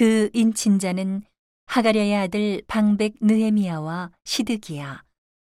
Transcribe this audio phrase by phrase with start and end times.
[0.00, 1.24] 그 인친자는
[1.66, 5.04] 하가랴의 아들 방백 느헤미야와 시드기야,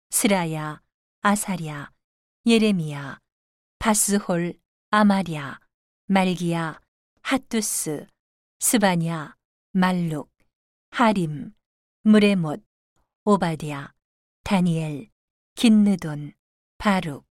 [0.09, 0.81] 스라야,
[1.21, 1.91] 아사랴,
[2.47, 3.19] 예레미야,
[3.77, 4.55] 바스홀,
[4.89, 5.59] 아마랴,
[6.07, 6.81] 말기야,
[7.21, 8.07] 핫두스,
[8.57, 9.35] 스바냐,
[9.73, 10.31] 말룩,
[10.89, 11.53] 하림,
[12.01, 12.63] 무레못,
[13.25, 13.93] 오바디아,
[14.43, 15.11] 다니엘,
[15.53, 16.33] 긴느돈,
[16.79, 17.27] 바룩,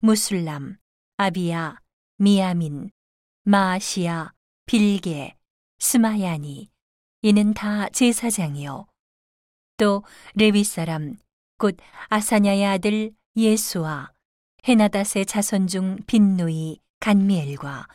[0.00, 0.76] 무술람,
[1.16, 1.78] 아비야,
[2.18, 2.90] 미야민,
[3.44, 4.34] 마아시야,
[4.66, 5.38] 빌게,
[5.84, 6.70] 스마야니,
[7.20, 8.86] 이는 다 제사장이요.
[9.76, 10.02] 또
[10.34, 11.18] 레위 사람,
[11.58, 11.76] 곧
[12.08, 14.10] 아사냐의 아들 예수와
[14.66, 17.86] 헤나닷의 자손 중 빈누이, 간미엘과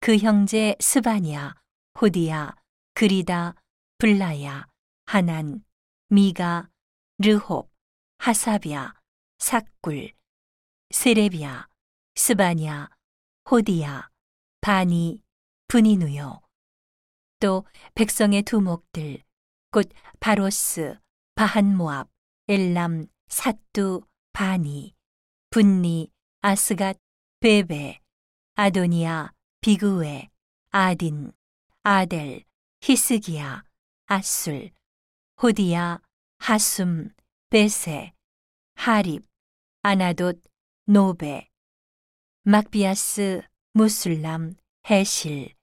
[0.00, 1.54] 그 형제 스바냐,
[2.00, 2.56] 호디야,
[2.94, 3.54] 그리다,
[3.98, 4.66] 블라야,
[5.06, 5.64] 하난,
[6.08, 6.68] 미가,
[7.18, 7.70] 르홉,
[8.18, 8.92] 하사비아,
[9.38, 10.10] 삭굴,
[10.90, 11.68] 세레비아,
[12.16, 12.88] 스바냐,
[13.48, 14.10] 호디야,
[14.60, 15.22] 바니,
[15.68, 16.43] 분이누요.
[17.44, 19.22] 또 백성의 두목들,
[19.70, 20.98] 곧 바로스,
[21.34, 22.08] 바한모압,
[22.48, 24.00] 엘람, 사뚜,
[24.32, 24.94] 바니,
[25.50, 26.96] 분니, 아스갓,
[27.40, 28.00] 베베,
[28.54, 30.30] 아도니아, 비그웨,
[30.70, 31.32] 아딘,
[31.82, 32.44] 아델,
[32.80, 33.62] 히스기야,
[34.06, 34.70] 아술,
[35.42, 36.00] 호디야,
[36.38, 37.10] 하숨,
[37.50, 38.14] 베세,
[38.74, 39.22] 하립,
[39.82, 40.40] 아나돗,
[40.86, 41.50] 노베,
[42.44, 43.42] 막비아스,
[43.74, 44.54] 무술람,
[44.88, 45.54] 해실,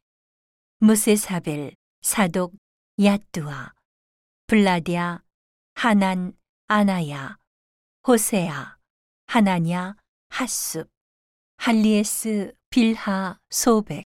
[0.84, 2.56] 무세사벨, 사독,
[3.00, 3.72] 야뚜아,
[4.48, 5.22] 블라디아,
[5.76, 7.38] 하난, 아나야,
[8.08, 8.80] 호세아,
[9.28, 9.96] 하나냐,
[10.30, 10.90] 하숲,
[11.58, 14.06] 할리에스, 빌하, 소백,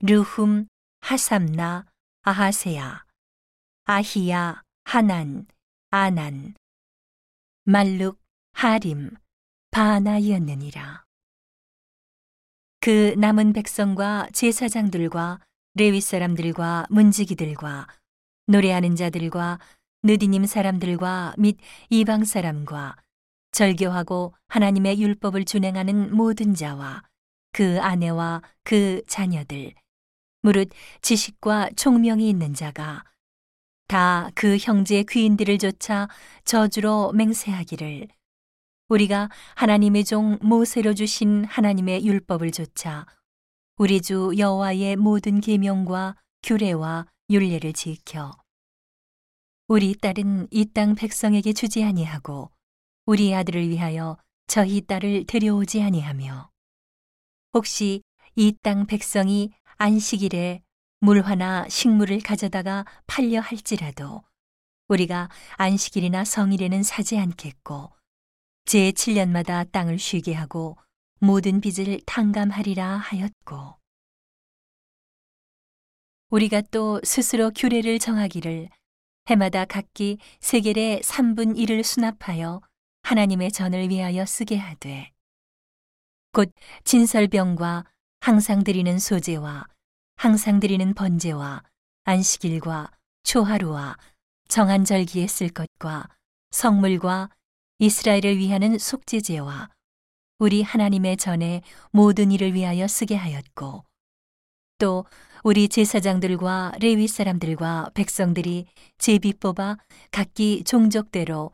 [0.00, 0.66] 르훔,
[1.02, 1.84] 하삼나,
[2.22, 3.04] 아하세야,
[3.84, 5.46] 아히야, 하난,
[5.90, 6.54] 아난,
[7.64, 8.18] 말룩,
[8.54, 9.10] 하림,
[9.70, 11.04] 바나이었느니라.
[12.80, 15.40] 그 남은 백성과 제사장들과
[15.74, 17.86] 레위 사람들과 문지기들과
[18.46, 19.58] 노래하는 자들과
[20.02, 21.58] 느디님 사람들과 및
[21.90, 22.96] 이방 사람과
[23.52, 27.02] 절교하고 하나님의 율법을 준행하는 모든 자와
[27.52, 29.74] 그 아내와 그 자녀들
[30.42, 30.70] 무릇
[31.02, 33.04] 지식과 총명이 있는 자가
[33.88, 36.08] 다 그 형제의 귀인들을 조차
[36.44, 38.08] 저주로 맹세하기를
[38.88, 43.06] 우리가 하나님의 종 모세로 주신 하나님의 율법을 조차
[43.82, 48.30] 우리 주 여호와의 모든 계명과 규례와 율례를 지켜.
[49.66, 52.52] 우리 딸은 이 땅 백성에게 주지 아니하고
[53.06, 56.48] 우리 아들을 위하여 저희 딸을 데려오지 아니하며.
[57.54, 58.04] 혹시
[58.36, 60.62] 이 땅 백성이 안식일에
[61.00, 64.22] 물화나 식물을 가져다가 팔려 할지라도
[64.86, 67.90] 우리가 안식일이나 성일에는 사지 않겠고
[68.64, 70.76] 제 7년마다 땅을 쉬게 하고
[71.24, 73.76] 모든 빚을 탕감하리라 하였고
[76.30, 78.68] 우리가 또 스스로 규례를 정하기를
[79.28, 82.60] 해마다 각기 세겔의 3분 1을 수납하여
[83.04, 85.12] 하나님의 전을 위하여 쓰게 하되
[86.32, 86.52] 곧
[86.82, 87.84] 진설병과
[88.18, 89.68] 항상 드리는 소재와
[90.16, 91.62] 항상 드리는 번제와
[92.02, 92.90] 안식일과
[93.22, 93.96] 초하루와
[94.48, 96.08] 정한 절기에 쓸 것과
[96.50, 97.30] 성물과
[97.78, 99.70] 이스라엘을 위하는 속죄제와
[100.42, 103.84] 우리 하나님의 전에 모든 일을 위하여 쓰게 하였고
[104.78, 105.04] 또
[105.44, 108.66] 우리 제사장들과 레위 사람들과 백성들이
[108.98, 109.78] 제비 뽑아
[110.10, 111.52] 각기 종족대로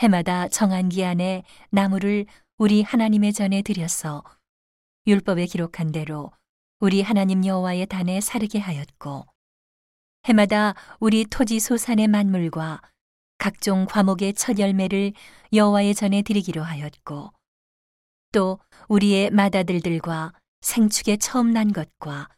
[0.00, 2.26] 해마다 정한 기한에 나무를
[2.58, 4.24] 우리 하나님의 전에 들여서
[5.06, 6.32] 율법에 기록한 대로
[6.80, 9.26] 우리 하나님 여호와의 단에 사르게 하였고
[10.24, 12.82] 해마다 우리 토지 소산의 만물과
[13.38, 15.12] 각종 과목의 첫 열매를
[15.52, 17.30] 여호와의 전에 드리기로 하였고
[18.34, 18.58] 또
[18.88, 22.28] 우리의 맏아들들과 생축에 처음 난 것과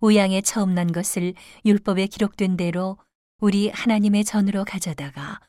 [0.00, 1.32] 우양에 처음 난 것을
[1.64, 2.98] 율법에 기록된 대로
[3.40, 5.40] 우리 하나님의 전으로 가져다가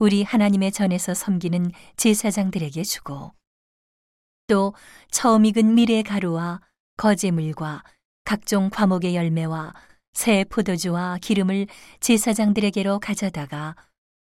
[0.00, 3.32] 우리 하나님의 전에서 섬기는 제사장들에게 주고
[4.48, 4.74] 또
[5.12, 6.60] 처음 익은 미래 가루와
[6.96, 7.84] 거제물과
[8.24, 9.72] 각종 과목의 열매와
[10.14, 11.68] 새 포도주와 기름을
[12.00, 13.76] 제사장들에게로 가져다가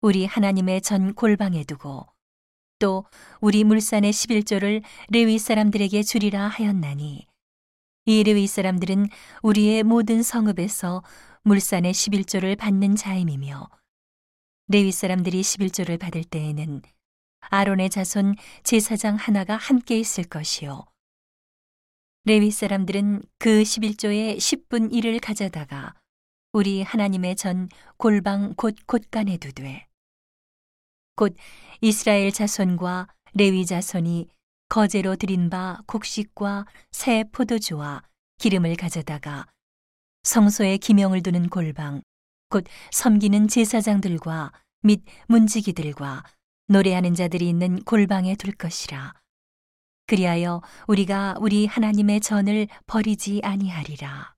[0.01, 2.14] 우리 하나님의 전 골방에 두고
[2.80, 3.06] 또
[3.42, 7.27] 우리 물산의 11조를 레위 사람들에게 주리라 하였나니
[8.06, 9.07] 이 레위 사람들은
[9.42, 11.04] 우리의 모든 성읍에서
[11.44, 13.69] 물산의 11조를 받는 자임이며
[14.68, 16.81] 레위 사람들이 11조를 받을 때에는
[17.50, 20.86] 아론의 자손 제사장 하나가 함께 있을 것이요.
[22.25, 25.94] 레위 사람들은 그 11조의 10분 1을 가져다가
[26.54, 29.86] 우리 하나님의 전 골방 곳 곳간에 두되
[31.15, 31.35] 곧
[31.81, 34.27] 이스라엘 자손과 레위 자손이
[34.69, 38.03] 거제로 드린 바 곡식과 새 포도주와
[38.38, 39.47] 기름을 가져다가
[40.23, 42.01] 성소에 기명을 두는 골방
[42.50, 44.51] 곧 섬기는 제사장들과
[44.83, 46.23] 및 문지기들과
[46.67, 49.13] 노래하는 자들이 있는 골방에 둘 것이라.
[50.07, 54.34] 그리하여 우리가 우리 하나님의 전을 버리지 아니하리라